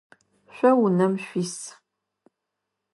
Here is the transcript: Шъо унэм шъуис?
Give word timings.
Шъо 0.55 0.69
унэм 0.85 1.13
шъуис? 1.23 1.55